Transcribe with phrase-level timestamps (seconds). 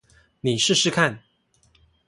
[0.39, 1.21] 你試試看